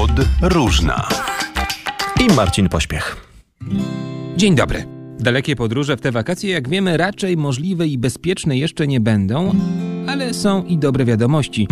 Podróżna. 0.00 1.08
I 2.20 2.34
Marcin 2.34 2.68
Pośpiech. 2.68 3.16
Dzień 4.36 4.54
dobry. 4.54 4.86
Dalekie 5.18 5.56
podróże 5.56 5.96
w 5.96 6.00
te 6.00 6.12
wakacje, 6.12 6.50
jak 6.50 6.68
wiemy, 6.68 6.96
raczej 6.96 7.36
możliwe 7.36 7.86
i 7.86 7.98
bezpieczne 7.98 8.58
jeszcze 8.58 8.86
nie 8.86 9.00
będą, 9.00 9.52
ale 10.06 10.34
są 10.34 10.64
i 10.64 10.78
dobre 10.78 11.04
wiadomości. 11.04 11.68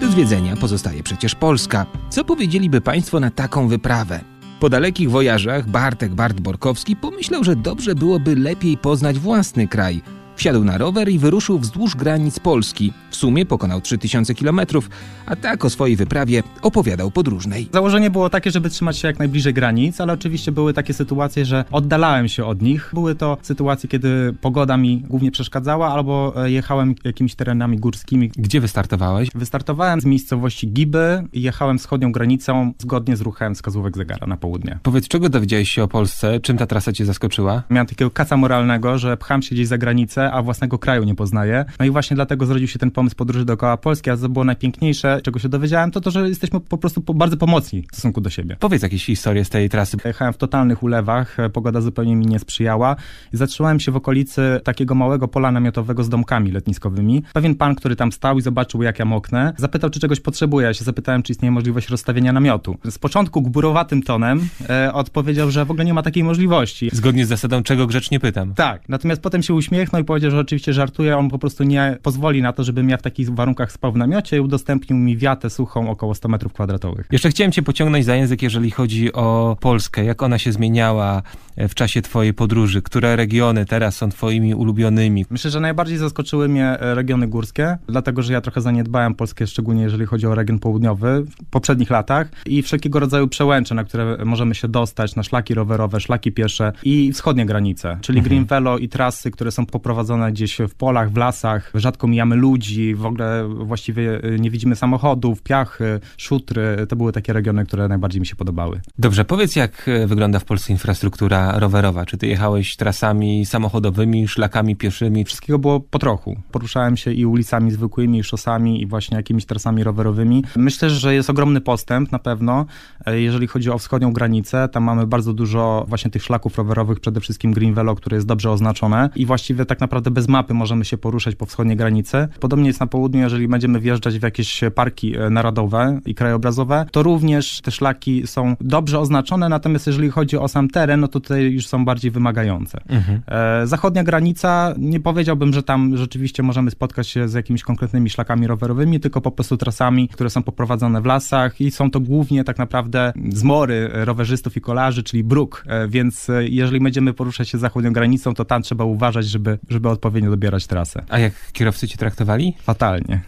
Do 0.00 0.08
zwiedzenia 0.08 0.56
pozostaje 0.56 1.02
przecież 1.02 1.34
Polska. 1.34 1.86
Co 2.10 2.24
powiedzieliby 2.24 2.80
Państwo 2.80 3.20
na 3.20 3.30
taką 3.30 3.68
wyprawę? 3.68 4.20
Po 4.60 4.68
dalekich 4.68 5.10
wojażach 5.10 5.68
Bartek 5.68 6.14
Bart 6.14 6.40
Borkowski 6.40 6.96
pomyślał, 6.96 7.44
że 7.44 7.56
dobrze 7.56 7.94
byłoby 7.94 8.36
lepiej 8.36 8.76
poznać 8.76 9.18
własny 9.18 9.68
kraj. 9.68 10.02
Wsiadł 10.36 10.64
na 10.64 10.78
rower 10.78 11.08
i 11.08 11.18
wyruszył 11.18 11.58
wzdłuż 11.58 11.96
granic 11.96 12.38
Polski. 12.38 12.92
W 13.12 13.16
sumie 13.16 13.46
pokonał 13.46 13.80
3000 13.80 14.34
kilometrów, 14.34 14.90
a 15.26 15.36
tak 15.36 15.64
o 15.64 15.70
swojej 15.70 15.96
wyprawie 15.96 16.42
opowiadał 16.62 17.10
podróżnej. 17.10 17.68
Założenie 17.72 18.10
było 18.10 18.30
takie, 18.30 18.50
żeby 18.50 18.70
trzymać 18.70 18.98
się 18.98 19.08
jak 19.08 19.18
najbliżej 19.18 19.54
granic, 19.54 20.00
ale 20.00 20.12
oczywiście 20.12 20.52
były 20.52 20.74
takie 20.74 20.94
sytuacje, 20.94 21.44
że 21.44 21.64
oddalałem 21.70 22.28
się 22.28 22.44
od 22.44 22.62
nich. 22.62 22.90
Były 22.94 23.14
to 23.14 23.38
sytuacje, 23.42 23.88
kiedy 23.88 24.34
pogoda 24.40 24.76
mi 24.76 25.00
głównie 25.08 25.30
przeszkadzała, 25.30 25.92
albo 25.92 26.32
e, 26.44 26.50
jechałem 26.50 26.94
jakimiś 27.04 27.34
terenami 27.34 27.78
górskimi. 27.78 28.30
Gdzie 28.36 28.60
wystartowałeś? 28.60 29.28
Wystartowałem 29.34 30.00
z 30.00 30.04
miejscowości 30.04 30.68
Giby 30.68 31.22
i 31.32 31.42
jechałem 31.42 31.78
wschodnią 31.78 32.12
granicą 32.12 32.72
zgodnie 32.78 33.16
z 33.16 33.20
ruchem 33.20 33.54
wskazówek 33.54 33.96
zegara 33.96 34.26
na 34.26 34.36
południe. 34.36 34.78
Powiedz, 34.82 35.08
czego 35.08 35.28
dowiedziałeś 35.28 35.68
się 35.68 35.82
o 35.82 35.88
Polsce? 35.88 36.40
Czym 36.40 36.56
ta 36.56 36.66
trasa 36.66 36.92
cię 36.92 37.04
zaskoczyła? 37.04 37.62
Miałem 37.70 37.86
takiego 37.86 38.10
kaca 38.10 38.36
moralnego, 38.36 38.98
że 38.98 39.16
pcham 39.16 39.42
się 39.42 39.54
gdzieś 39.54 39.66
za 39.66 39.78
granicę, 39.78 40.32
a 40.32 40.42
własnego 40.42 40.78
kraju 40.78 41.04
nie 41.04 41.14
poznaję. 41.14 41.64
No 41.78 41.84
i 41.84 41.90
właśnie 41.90 42.14
dlatego 42.14 42.46
zrodził 42.46 42.68
się 42.68 42.78
ten 42.78 42.90
pomysł 42.90 43.01
podróży 43.10 43.44
dookoła 43.44 43.76
Polski, 43.76 44.10
a 44.10 44.16
co 44.16 44.28
było 44.28 44.44
najpiękniejsze, 44.44 45.20
czego 45.24 45.38
się 45.38 45.48
dowiedziałem, 45.48 45.90
to 45.90 46.00
to, 46.00 46.10
że 46.10 46.28
jesteśmy 46.28 46.60
po 46.60 46.78
prostu 46.78 47.02
bardzo 47.14 47.36
pomocni 47.36 47.82
w 47.92 47.96
stosunku 47.96 48.20
do 48.20 48.30
siebie. 48.30 48.56
Powiedz 48.60 48.82
jakieś 48.82 49.06
historie 49.06 49.44
z 49.44 49.48
tej 49.48 49.68
trasy. 49.68 49.96
Jechałem 50.04 50.34
w 50.34 50.36
totalnych 50.36 50.82
ulewach, 50.82 51.40
e, 51.40 51.50
pogoda 51.50 51.80
zupełnie 51.80 52.16
mi 52.16 52.26
nie 52.26 52.38
sprzyjała 52.38 52.96
i 53.32 53.36
zatrzymałem 53.36 53.80
się 53.80 53.92
w 53.92 53.96
okolicy 53.96 54.60
takiego 54.64 54.94
małego 54.94 55.28
pola 55.28 55.52
namiotowego 55.52 56.04
z 56.04 56.08
domkami 56.08 56.50
letniskowymi. 56.50 57.22
Pewien 57.32 57.54
pan, 57.54 57.74
który 57.74 57.96
tam 57.96 58.12
stał 58.12 58.38
i 58.38 58.42
zobaczył, 58.42 58.82
jak 58.82 58.98
ja 58.98 59.04
moknę, 59.04 59.52
zapytał, 59.56 59.90
czy 59.90 60.00
czegoś 60.00 60.20
potrzebuję. 60.20 60.66
Ja 60.66 60.74
się 60.74 60.84
zapytałem, 60.84 61.22
czy 61.22 61.32
istnieje 61.32 61.52
możliwość 61.52 61.88
rozstawienia 61.88 62.32
namiotu. 62.32 62.76
Z 62.90 62.98
początku 62.98 63.42
gburowatym 63.42 64.02
tonem 64.02 64.48
e, 64.68 64.92
odpowiedział, 64.92 65.50
że 65.50 65.64
w 65.64 65.70
ogóle 65.70 65.84
nie 65.84 65.94
ma 65.94 66.02
takiej 66.02 66.24
możliwości. 66.24 66.90
Zgodnie 66.92 67.26
z 67.26 67.28
zasadą, 67.28 67.62
czego 67.62 67.86
grzecznie 67.86 68.20
pytam. 68.20 68.54
Tak, 68.54 68.88
natomiast 68.88 69.22
potem 69.22 69.42
się 69.42 69.54
uśmiechnął 69.54 70.02
i 70.02 70.04
powiedział, 70.04 70.30
że 70.30 70.38
oczywiście 70.38 70.72
żartuje, 70.72 71.16
on 71.16 71.28
po 71.30 71.38
prostu 71.38 71.64
nie 71.64 71.98
pozwoli 72.02 72.42
na 72.42 72.52
to, 72.52 72.64
żebym 72.64 72.88
ja 72.88 72.91
w 72.96 73.02
takich 73.02 73.30
warunkach 73.34 73.72
spał 73.72 73.92
w 73.92 73.96
namiocie 73.96 74.36
i 74.36 74.40
udostępnił 74.40 74.98
mi 74.98 75.16
wiatę 75.16 75.50
suchą 75.50 75.90
około 75.90 76.14
100 76.14 76.28
metrów 76.28 76.52
kwadratowych. 76.52 77.06
Jeszcze 77.12 77.30
chciałem 77.30 77.52
cię 77.52 77.62
pociągnąć 77.62 78.04
za 78.04 78.16
język, 78.16 78.42
jeżeli 78.42 78.70
chodzi 78.70 79.12
o 79.12 79.56
Polskę. 79.60 80.04
Jak 80.04 80.22
ona 80.22 80.38
się 80.38 80.52
zmieniała 80.52 81.22
e, 81.56 81.68
w 81.68 81.74
czasie 81.74 82.02
twojej 82.02 82.34
podróży? 82.34 82.82
Które 82.82 83.16
regiony 83.16 83.66
teraz 83.66 83.96
są 83.96 84.10
twoimi 84.10 84.54
ulubionymi? 84.54 85.24
Myślę, 85.30 85.50
że 85.50 85.60
najbardziej 85.60 85.98
zaskoczyły 85.98 86.48
mnie 86.48 86.80
e, 86.80 86.94
regiony 86.94 87.28
górskie, 87.28 87.78
dlatego 87.88 88.22
że 88.22 88.32
ja 88.32 88.40
trochę 88.40 88.60
zaniedbałem 88.60 89.14
Polskę, 89.14 89.46
szczególnie 89.46 89.82
jeżeli 89.82 90.06
chodzi 90.06 90.26
o 90.26 90.34
region 90.34 90.58
południowy 90.58 91.24
w 91.24 91.50
poprzednich 91.50 91.90
latach 91.90 92.28
i 92.46 92.62
wszelkiego 92.62 93.00
rodzaju 93.00 93.28
przełęcze, 93.28 93.74
na 93.74 93.84
które 93.84 94.24
możemy 94.24 94.54
się 94.54 94.68
dostać, 94.68 95.16
na 95.16 95.22
szlaki 95.22 95.54
rowerowe, 95.54 96.00
szlaki 96.00 96.32
piesze 96.32 96.72
i 96.82 97.12
wschodnie 97.12 97.46
granice, 97.46 97.98
czyli 98.00 98.22
green 98.22 98.44
velo 98.44 98.78
i 98.78 98.88
trasy, 98.88 99.30
które 99.30 99.50
są 99.50 99.66
poprowadzone 99.66 100.32
gdzieś 100.32 100.58
w 100.68 100.74
polach, 100.74 101.12
w 101.12 101.16
lasach. 101.16 101.70
Rzadko 101.74 102.06
mijamy 102.06 102.36
ludzi, 102.36 102.81
w 102.94 103.06
ogóle 103.06 103.48
właściwie 103.48 104.22
e, 104.22 104.38
nie 104.38 104.50
widzimy 104.50 104.76
samochodów, 104.76 105.42
piachy, 105.42 106.00
szutry. 106.16 106.86
To 106.88 106.96
były 106.96 107.12
takie 107.12 107.32
regiony, 107.32 107.66
które 107.66 107.88
najbardziej 107.88 108.20
mi 108.20 108.26
się 108.26 108.36
podobały. 108.36 108.80
Dobrze, 108.98 109.24
powiedz 109.24 109.56
jak 109.56 109.88
e, 109.88 110.06
wygląda 110.06 110.38
w 110.38 110.44
Polsce 110.44 110.72
infrastruktura 110.72 111.58
rowerowa? 111.58 112.06
Czy 112.06 112.18
ty 112.18 112.26
jechałeś 112.26 112.76
trasami 112.76 113.46
samochodowymi, 113.46 114.28
szlakami 114.28 114.76
pieszymi? 114.76 115.24
Wszystkiego 115.24 115.58
było 115.58 115.80
po 115.80 115.98
trochu. 115.98 116.36
Poruszałem 116.52 116.96
się 116.96 117.12
i 117.12 117.26
ulicami 117.26 117.70
zwykłymi, 117.70 118.18
i 118.18 118.24
szosami, 118.24 118.82
i 118.82 118.86
właśnie 118.86 119.16
jakimiś 119.16 119.46
trasami 119.46 119.84
rowerowymi. 119.84 120.44
Myślę, 120.56 120.90
że 120.90 121.14
jest 121.14 121.30
ogromny 121.30 121.60
postęp 121.60 122.12
na 122.12 122.18
pewno, 122.18 122.66
e, 123.06 123.20
jeżeli 123.20 123.46
chodzi 123.46 123.70
o 123.70 123.78
wschodnią 123.78 124.12
granicę. 124.12 124.68
Tam 124.68 124.84
mamy 124.84 125.06
bardzo 125.06 125.32
dużo 125.32 125.84
właśnie 125.88 126.10
tych 126.10 126.22
szlaków 126.22 126.58
rowerowych, 126.58 127.00
przede 127.00 127.20
wszystkim 127.20 127.52
Green 127.52 127.74
Velo, 127.74 127.94
które 127.94 128.16
jest 128.16 128.26
dobrze 128.26 128.50
oznaczone 128.50 129.10
i 129.16 129.26
właściwie 129.26 129.66
tak 129.66 129.80
naprawdę 129.80 130.10
bez 130.10 130.28
mapy 130.28 130.54
możemy 130.54 130.84
się 130.84 130.98
poruszać 130.98 131.34
po 131.34 131.46
wschodniej 131.46 131.76
granicy. 131.76 132.28
Podobnie 132.40 132.71
jest 132.72 132.80
na 132.80 132.86
południu, 132.86 133.20
jeżeli 133.20 133.48
będziemy 133.48 133.80
wjeżdżać 133.80 134.18
w 134.18 134.22
jakieś 134.22 134.60
parki 134.74 135.16
e, 135.16 135.30
narodowe 135.30 136.00
i 136.06 136.14
krajobrazowe, 136.14 136.86
to 136.92 137.02
również 137.02 137.60
te 137.60 137.70
szlaki 137.70 138.26
są 138.26 138.56
dobrze 138.60 138.98
oznaczone, 138.98 139.48
natomiast 139.48 139.86
jeżeli 139.86 140.10
chodzi 140.10 140.36
o 140.36 140.48
sam 140.48 140.68
teren, 140.68 141.00
no 141.00 141.08
to 141.08 141.20
tutaj 141.20 141.42
już 141.52 141.66
są 141.66 141.84
bardziej 141.84 142.10
wymagające. 142.10 142.80
E, 143.28 143.66
Zachodnia 143.66 144.04
granica, 144.04 144.74
nie 144.78 145.00
powiedziałbym, 145.00 145.52
że 145.52 145.62
tam 145.62 145.96
rzeczywiście 145.96 146.42
możemy 146.42 146.70
spotkać 146.70 147.08
się 147.08 147.28
z 147.28 147.34
jakimiś 147.34 147.62
konkretnymi 147.62 148.10
szlakami 148.10 148.46
rowerowymi, 148.46 149.00
tylko 149.00 149.20
po 149.20 149.30
prostu 149.30 149.56
trasami, 149.56 150.08
które 150.08 150.30
są 150.30 150.42
poprowadzone 150.42 151.00
w 151.00 151.06
lasach 151.06 151.60
i 151.60 151.70
są 151.70 151.90
to 151.90 152.00
głównie 152.00 152.44
tak 152.44 152.58
naprawdę 152.58 153.12
zmory 153.28 153.90
rowerzystów 153.92 154.56
i 154.56 154.60
kolarzy, 154.60 155.02
czyli 155.02 155.24
bruk, 155.24 155.62
E, 155.66 155.88
więc 155.88 156.28
jeżeli 156.40 156.80
będziemy 156.80 157.12
poruszać 157.12 157.48
się 157.48 157.58
zachodnią 157.58 157.92
granicą, 157.92 158.34
to 158.34 158.44
tam 158.44 158.62
trzeba 158.62 158.84
uważać, 158.84 159.26
żeby, 159.26 159.58
żeby 159.68 159.88
odpowiednio 159.88 160.30
dobierać 160.30 160.66
trasę. 160.66 161.04
A 161.08 161.18
jak 161.18 161.32
kierowcy 161.52 161.88
cię 161.88 161.96
traktowali? 161.96 162.54
Fatalnie. 162.62 163.20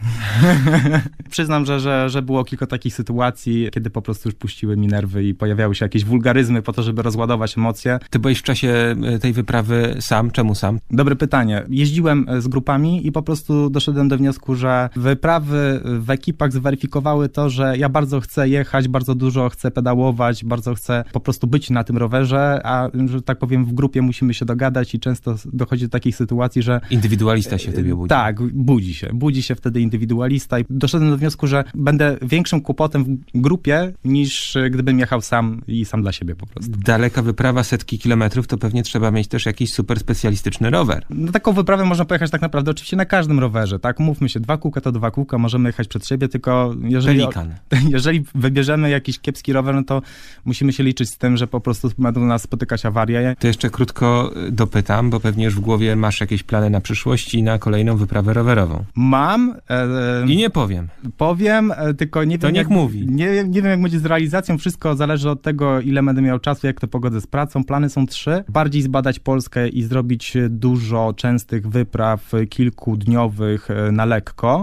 Przyznam, 1.30 1.66
że, 1.66 1.80
że, 1.80 2.10
że 2.10 2.22
było 2.22 2.44
kilka 2.44 2.66
takich 2.66 2.94
sytuacji, 2.94 3.68
kiedy 3.72 3.90
po 3.90 4.02
prostu 4.02 4.28
już 4.28 4.34
puściły 4.34 4.76
mi 4.76 4.86
nerwy 4.86 5.24
i 5.24 5.34
pojawiały 5.34 5.74
się 5.74 5.84
jakieś 5.84 6.04
wulgaryzmy 6.04 6.62
po 6.62 6.72
to, 6.72 6.82
żeby 6.82 7.02
rozładować 7.02 7.58
emocje. 7.58 7.98
Ty 8.10 8.18
byłeś 8.18 8.38
w 8.38 8.42
czasie 8.42 8.96
e, 9.04 9.18
tej 9.18 9.32
wyprawy 9.32 9.96
sam? 10.00 10.30
Czemu 10.30 10.54
sam? 10.54 10.78
Dobre 10.90 11.16
pytanie. 11.16 11.62
Jeździłem 11.68 12.26
e, 12.28 12.40
z 12.40 12.48
grupami 12.48 13.06
i 13.06 13.12
po 13.12 13.22
prostu 13.22 13.70
doszedłem 13.70 14.08
do 14.08 14.18
wniosku, 14.18 14.54
że 14.54 14.88
wyprawy 14.96 15.80
w 15.84 16.10
ekipach 16.10 16.52
zweryfikowały 16.52 17.28
to, 17.28 17.50
że 17.50 17.78
ja 17.78 17.88
bardzo 17.88 18.20
chcę 18.20 18.48
jechać, 18.48 18.88
bardzo 18.88 19.14
dużo 19.14 19.48
chcę 19.48 19.70
pedałować, 19.70 20.44
bardzo 20.44 20.74
chcę 20.74 21.04
po 21.12 21.20
prostu 21.20 21.46
być 21.46 21.70
na 21.70 21.84
tym 21.84 21.96
rowerze, 21.96 22.60
a 22.64 22.88
że 23.06 23.22
tak 23.22 23.38
powiem 23.38 23.64
w 23.64 23.72
grupie 23.72 24.02
musimy 24.02 24.34
się 24.34 24.44
dogadać 24.44 24.94
i 24.94 25.00
często 25.00 25.34
dochodzi 25.52 25.84
do 25.84 25.90
takich 25.90 26.16
sytuacji, 26.16 26.62
że 26.62 26.80
Indywidualista 26.90 27.58
się 27.58 27.72
w 27.72 27.74
tobie 27.74 27.94
budzi. 27.94 28.08
tak, 28.08 28.42
budzi 28.42 28.94
się. 28.94 29.08
Budzi 29.24 29.42
się 29.42 29.54
wtedy 29.54 29.80
indywidualista 29.80 30.58
i 30.58 30.64
doszedłem 30.70 31.10
do 31.10 31.16
wniosku, 31.16 31.46
że 31.46 31.64
będę 31.74 32.16
większym 32.22 32.60
kłopotem 32.60 33.04
w 33.04 33.40
grupie 33.40 33.92
niż 34.04 34.56
e, 34.56 34.70
gdybym 34.70 34.98
jechał 34.98 35.20
sam 35.20 35.62
i 35.66 35.84
sam 35.84 36.02
dla 36.02 36.12
siebie 36.12 36.34
po 36.34 36.46
prostu. 36.46 36.72
Daleka 36.84 37.22
wyprawa, 37.22 37.64
setki 37.64 37.98
kilometrów, 37.98 38.46
to 38.46 38.58
pewnie 38.58 38.82
trzeba 38.82 39.10
mieć 39.10 39.28
też 39.28 39.46
jakiś 39.46 39.72
super 39.72 40.00
specjalistyczny 40.00 40.70
rower. 40.70 41.06
Na 41.10 41.32
taką 41.32 41.52
wyprawę 41.52 41.84
można 41.84 42.04
pojechać 42.04 42.30
tak 42.30 42.42
naprawdę 42.42 42.70
oczywiście 42.70 42.96
na 42.96 43.04
każdym 43.04 43.38
rowerze, 43.38 43.78
tak? 43.78 44.00
Mówmy 44.00 44.28
się, 44.28 44.40
dwa 44.40 44.56
kółka 44.56 44.80
to 44.80 44.92
dwa 44.92 45.10
kółka, 45.10 45.38
możemy 45.38 45.68
jechać 45.68 45.88
przed 45.88 46.06
siebie, 46.06 46.28
tylko 46.28 46.74
jeżeli, 46.82 47.18
Pelikan. 47.18 47.54
jeżeli 47.96 48.24
wybierzemy 48.34 48.90
jakiś 48.90 49.18
kiepski 49.18 49.52
rower, 49.52 49.74
no 49.74 49.84
to 49.84 50.02
musimy 50.44 50.72
się 50.72 50.82
liczyć 50.82 51.08
z 51.08 51.18
tym, 51.18 51.36
że 51.36 51.46
po 51.46 51.60
prostu 51.60 51.90
będą 51.98 52.24
nas 52.24 52.42
spotykać 52.42 52.86
awarie. 52.86 53.36
To 53.38 53.46
jeszcze 53.46 53.70
krótko 53.70 54.32
dopytam, 54.50 55.10
bo 55.10 55.20
pewnie 55.20 55.44
już 55.44 55.54
w 55.54 55.60
głowie 55.60 55.96
masz 55.96 56.20
jakieś 56.20 56.42
plany 56.42 56.70
na 56.70 56.80
przyszłość 56.80 57.34
i 57.34 57.42
na 57.42 57.58
kolejną 57.58 57.96
wyprawę 57.96 58.32
rowerową. 58.32 58.84
Mam, 59.14 59.54
e, 59.70 60.26
I 60.26 60.36
nie 60.36 60.50
powiem. 60.50 60.88
powiem, 61.16 61.72
e, 61.76 61.94
tylko 61.94 62.24
nie 62.24 62.38
To 62.38 62.46
wiem, 62.46 62.54
niech 62.54 62.62
jak, 62.62 62.70
mówi. 62.70 63.06
Nie, 63.08 63.26
nie 63.44 63.62
wiem, 63.62 63.70
jak 63.70 63.82
będzie 63.82 63.98
z 63.98 64.04
realizacją. 64.04 64.58
Wszystko 64.58 64.96
zależy 64.96 65.30
od 65.30 65.42
tego, 65.42 65.80
ile 65.80 66.02
będę 66.02 66.22
miał 66.22 66.38
czasu, 66.38 66.66
jak 66.66 66.80
to 66.80 66.88
pogodzę 66.88 67.20
z 67.20 67.26
pracą. 67.26 67.64
Plany 67.64 67.88
są 67.90 68.06
trzy. 68.06 68.44
Bardziej 68.48 68.82
zbadać 68.82 69.18
Polskę 69.18 69.68
i 69.68 69.82
zrobić 69.82 70.36
dużo 70.48 71.12
częstych 71.16 71.68
wypraw 71.68 72.32
kilkudniowych 72.50 73.70
e, 73.70 73.92
na 73.92 74.04
lekko 74.04 74.62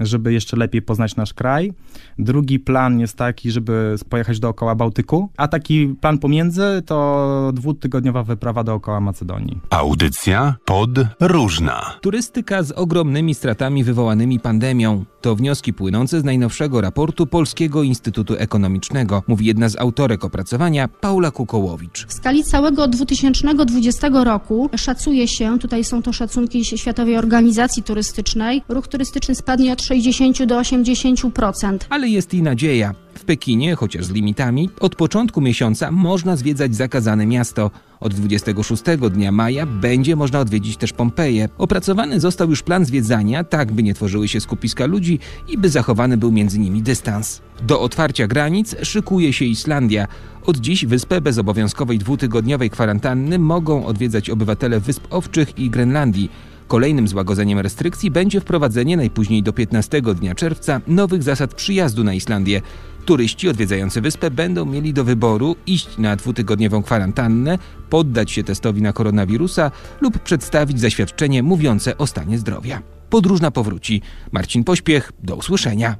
żeby 0.00 0.32
jeszcze 0.32 0.56
lepiej 0.56 0.82
poznać 0.82 1.16
nasz 1.16 1.34
kraj. 1.34 1.72
Drugi 2.18 2.58
plan 2.58 3.00
jest 3.00 3.16
taki, 3.16 3.50
żeby 3.50 3.96
pojechać 4.08 4.40
dookoła 4.40 4.74
Bałtyku, 4.74 5.28
a 5.36 5.48
taki 5.48 5.88
plan 6.00 6.18
pomiędzy 6.18 6.82
to 6.86 7.50
dwutygodniowa 7.54 8.22
wyprawa 8.22 8.64
dookoła 8.64 9.00
Macedonii. 9.00 9.60
Audycja 9.70 10.54
podróżna. 10.64 11.98
Turystyka 12.00 12.62
z 12.62 12.72
ogromnymi 12.72 13.34
stratami 13.34 13.84
wywołanymi 13.84 14.40
pandemią. 14.40 15.04
To 15.20 15.36
wnioski 15.36 15.72
płynące 15.72 16.20
z 16.20 16.24
najnowszego 16.24 16.80
raportu 16.80 17.26
Polskiego 17.26 17.82
Instytutu 17.82 18.34
Ekonomicznego, 18.34 19.22
mówi 19.26 19.46
jedna 19.46 19.68
z 19.68 19.76
autorek 19.76 20.24
opracowania, 20.24 20.88
Paula 20.88 21.30
Kukołowicz. 21.30 22.06
W 22.06 22.12
skali 22.12 22.44
całego 22.44 22.88
2020 22.88 24.08
roku 24.24 24.70
szacuje 24.76 25.28
się, 25.28 25.58
tutaj 25.58 25.84
są 25.84 26.02
to 26.02 26.12
szacunki 26.12 26.64
Światowej 26.64 27.16
Organizacji 27.16 27.82
Turystycznej, 27.82 28.62
ruch 28.68 28.88
turystyczny 28.88 29.34
spadnie 29.34 29.72
o 29.72 29.76
60 29.82 30.44
do 30.44 30.60
80%. 30.60 31.78
Ale 31.90 32.08
jest 32.08 32.34
i 32.34 32.42
nadzieja. 32.42 32.94
W 33.18 33.24
Pekinie, 33.24 33.74
chociaż 33.74 34.04
z 34.04 34.10
limitami, 34.10 34.70
od 34.80 34.94
początku 34.94 35.40
miesiąca 35.40 35.90
można 35.90 36.36
zwiedzać 36.36 36.74
zakazane 36.74 37.26
miasto. 37.26 37.70
Od 38.00 38.14
26 38.14 38.82
dnia 39.10 39.32
maja 39.32 39.66
będzie 39.66 40.16
można 40.16 40.40
odwiedzić 40.40 40.76
też 40.76 40.92
Pompeję. 40.92 41.48
Opracowany 41.58 42.20
został 42.20 42.50
już 42.50 42.62
plan 42.62 42.84
zwiedzania, 42.84 43.44
tak 43.44 43.72
by 43.72 43.82
nie 43.82 43.94
tworzyły 43.94 44.28
się 44.28 44.40
skupiska 44.40 44.86
ludzi 44.86 45.18
i 45.48 45.58
by 45.58 45.68
zachowany 45.68 46.16
był 46.16 46.32
między 46.32 46.58
nimi 46.58 46.82
dystans. 46.82 47.40
Do 47.62 47.80
otwarcia 47.80 48.26
granic 48.26 48.76
szykuje 48.82 49.32
się 49.32 49.44
Islandia. 49.44 50.06
Od 50.46 50.56
dziś 50.56 50.86
wyspę 50.86 51.20
bez 51.20 51.38
obowiązkowej 51.38 51.98
dwutygodniowej 51.98 52.70
kwarantanny 52.70 53.38
mogą 53.38 53.86
odwiedzać 53.86 54.30
obywatele 54.30 54.80
Wysp 54.80 55.06
Owczych 55.10 55.58
i 55.58 55.70
Grenlandii. 55.70 56.30
Kolejnym 56.68 57.08
złagodzeniem 57.08 57.58
restrykcji 57.58 58.10
będzie 58.10 58.40
wprowadzenie 58.40 58.96
najpóźniej 58.96 59.42
do 59.42 59.52
15 59.52 60.02
dnia 60.02 60.34
czerwca 60.34 60.80
nowych 60.86 61.22
zasad 61.22 61.54
przyjazdu 61.54 62.04
na 62.04 62.14
Islandię. 62.14 62.62
Turyści 63.04 63.48
odwiedzający 63.48 64.00
wyspę 64.00 64.30
będą 64.30 64.64
mieli 64.64 64.92
do 64.92 65.04
wyboru 65.04 65.56
iść 65.66 65.98
na 65.98 66.16
dwutygodniową 66.16 66.82
kwarantannę, 66.82 67.58
poddać 67.90 68.30
się 68.30 68.44
testowi 68.44 68.82
na 68.82 68.92
koronawirusa 68.92 69.70
lub 70.00 70.18
przedstawić 70.18 70.80
zaświadczenie 70.80 71.42
mówiące 71.42 71.98
o 71.98 72.06
stanie 72.06 72.38
zdrowia. 72.38 72.82
Podróżna 73.10 73.50
powróci. 73.50 74.02
Marcin 74.32 74.64
Pośpiech, 74.64 75.12
do 75.22 75.36
usłyszenia. 75.36 75.96